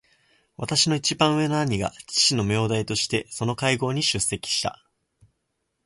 [0.57, 4.83] 私の一番上の兄が父の名代としてその会合に出席した。